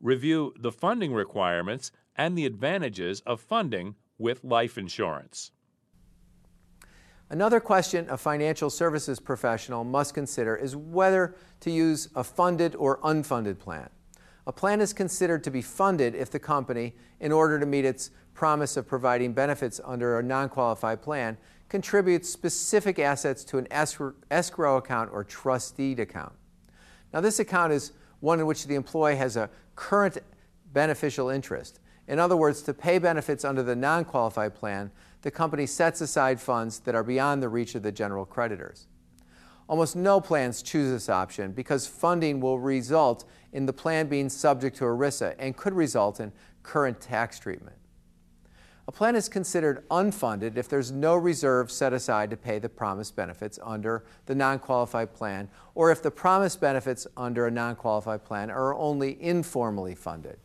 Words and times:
review 0.00 0.54
the 0.58 0.72
funding 0.72 1.12
requirements 1.12 1.92
and 2.16 2.36
the 2.36 2.46
advantages 2.46 3.20
of 3.26 3.40
funding 3.40 3.94
with 4.18 4.44
life 4.44 4.76
insurance. 4.76 5.52
Another 7.30 7.60
question 7.60 8.08
a 8.08 8.16
financial 8.16 8.70
services 8.70 9.20
professional 9.20 9.84
must 9.84 10.14
consider 10.14 10.56
is 10.56 10.74
whether 10.74 11.36
to 11.60 11.70
use 11.70 12.08
a 12.14 12.24
funded 12.24 12.74
or 12.76 12.98
unfunded 13.00 13.58
plan. 13.58 13.90
A 14.46 14.52
plan 14.52 14.80
is 14.80 14.94
considered 14.94 15.44
to 15.44 15.50
be 15.50 15.60
funded 15.60 16.14
if 16.14 16.30
the 16.30 16.38
company, 16.38 16.94
in 17.20 17.32
order 17.32 17.60
to 17.60 17.66
meet 17.66 17.84
its 17.84 18.10
promise 18.32 18.78
of 18.78 18.86
providing 18.86 19.34
benefits 19.34 19.78
under 19.84 20.18
a 20.18 20.22
non 20.22 20.48
qualified 20.48 21.02
plan, 21.02 21.36
contributes 21.68 22.30
specific 22.30 22.98
assets 22.98 23.44
to 23.44 23.58
an 23.58 23.68
escrow 24.30 24.76
account 24.78 25.10
or 25.12 25.22
trustee 25.22 25.92
account. 25.92 26.32
Now, 27.12 27.20
this 27.20 27.40
account 27.40 27.74
is 27.74 27.92
one 28.20 28.40
in 28.40 28.46
which 28.46 28.66
the 28.66 28.74
employee 28.74 29.16
has 29.16 29.36
a 29.36 29.50
current 29.76 30.18
beneficial 30.72 31.28
interest. 31.28 31.80
In 32.06 32.18
other 32.18 32.36
words, 32.36 32.62
to 32.62 32.74
pay 32.74 32.98
benefits 32.98 33.44
under 33.44 33.62
the 33.62 33.76
non 33.76 34.04
qualified 34.04 34.54
plan, 34.54 34.90
the 35.22 35.30
company 35.30 35.66
sets 35.66 36.00
aside 36.00 36.40
funds 36.40 36.80
that 36.80 36.94
are 36.94 37.02
beyond 37.02 37.42
the 37.42 37.48
reach 37.48 37.74
of 37.74 37.82
the 37.82 37.92
general 37.92 38.24
creditors. 38.24 38.86
Almost 39.68 39.96
no 39.96 40.20
plans 40.20 40.62
choose 40.62 40.90
this 40.90 41.08
option 41.08 41.52
because 41.52 41.86
funding 41.86 42.40
will 42.40 42.58
result 42.58 43.24
in 43.52 43.66
the 43.66 43.72
plan 43.72 44.08
being 44.08 44.30
subject 44.30 44.76
to 44.78 44.84
ERISA 44.84 45.34
and 45.38 45.56
could 45.56 45.74
result 45.74 46.20
in 46.20 46.32
current 46.62 47.00
tax 47.00 47.38
treatment. 47.38 47.76
A 48.88 48.90
plan 48.90 49.14
is 49.16 49.28
considered 49.28 49.86
unfunded 49.90 50.56
if 50.56 50.66
there's 50.66 50.90
no 50.90 51.14
reserve 51.14 51.70
set 51.70 51.92
aside 51.92 52.30
to 52.30 52.38
pay 52.38 52.58
the 52.58 52.70
promised 52.70 53.14
benefits 53.14 53.58
under 53.62 54.02
the 54.24 54.34
non 54.34 54.58
qualified 54.58 55.12
plan, 55.12 55.50
or 55.74 55.92
if 55.92 56.02
the 56.02 56.10
promised 56.10 56.58
benefits 56.58 57.06
under 57.14 57.46
a 57.46 57.50
non 57.50 57.76
qualified 57.76 58.24
plan 58.24 58.50
are 58.50 58.74
only 58.74 59.22
informally 59.22 59.94
funded. 59.94 60.38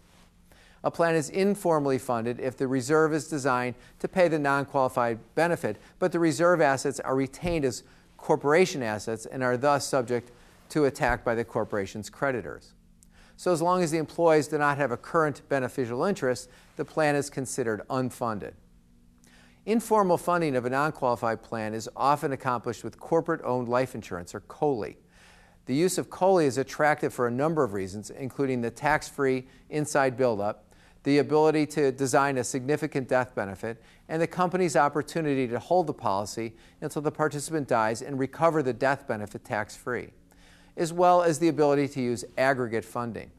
A 0.84 0.92
plan 0.92 1.16
is 1.16 1.30
informally 1.30 1.98
funded 1.98 2.42
if 2.42 2.58
the 2.58 2.68
reserve 2.68 3.14
is 3.14 3.30
designed 3.30 3.76
to 4.00 4.10
pay 4.10 4.28
the 4.28 4.40
non 4.40 4.66
qualified 4.66 5.20
benefit, 5.36 5.78
but 5.98 6.12
the 6.12 6.20
reserve 6.20 6.60
assets 6.60 7.00
are 7.00 7.16
retained 7.16 7.64
as 7.64 7.84
corporation 8.18 8.84
assets 8.84 9.26
and 9.26 9.42
are 9.42 9.56
thus 9.56 9.88
subject 9.88 10.32
to 10.68 10.84
attack 10.84 11.24
by 11.24 11.34
the 11.34 11.46
corporation's 11.46 12.10
creditors. 12.10 12.74
So, 13.36 13.52
as 13.52 13.62
long 13.62 13.84
as 13.84 13.92
the 13.92 13.98
employees 13.98 14.48
do 14.48 14.58
not 14.58 14.78
have 14.78 14.92
a 14.92 14.98
current 14.98 15.42
beneficial 15.50 16.04
interest, 16.04 16.50
the 16.76 16.86
plan 16.86 17.16
is 17.16 17.30
considered 17.30 17.82
unfunded. 17.90 18.54
Informal 19.66 20.18
funding 20.18 20.56
of 20.56 20.66
a 20.66 20.70
non 20.70 20.92
qualified 20.92 21.42
plan 21.42 21.74
is 21.74 21.90
often 21.96 22.34
accomplished 22.34 22.84
with 22.84 23.00
corporate 23.00 23.42
owned 23.44 23.70
life 23.70 23.96
insurance, 23.96 24.36
or 24.36 24.42
COLI. 24.42 24.98
The 25.66 25.76
use 25.76 25.98
of 25.98 26.10
COLI 26.10 26.46
is 26.46 26.58
attractive 26.58 27.14
for 27.14 27.28
a 27.28 27.32
number 27.32 27.64
of 27.64 27.74
reasons, 27.74 28.10
including 28.10 28.62
the 28.62 28.70
tax 28.70 29.08
free 29.08 29.48
inside 29.70 30.18
buildup, 30.18 30.66
the 31.04 31.20
ability 31.20 31.66
to 31.68 31.92
design 31.94 32.38
a 32.38 32.44
significant 32.44 33.08
death 33.08 33.34
benefit, 33.34 33.82
and 34.10 34.22
the 34.22 34.28
company's 34.28 34.76
opportunity 34.76 35.48
to 35.48 35.60
hold 35.60 35.88
the 35.88 35.94
policy 35.94 36.54
until 36.82 37.02
the 37.02 37.12
participant 37.12 37.68
dies 37.70 38.02
and 38.02 38.20
recover 38.20 38.62
the 38.62 38.74
death 38.74 39.08
benefit 39.08 39.46
tax 39.46 39.78
free, 39.78 40.10
as 40.78 40.92
well 40.92 41.22
as 41.22 41.40
the 41.40 41.48
ability 41.48 41.88
to 41.88 42.02
use 42.02 42.26
aggregate 42.38 42.86
funding. 42.86 43.30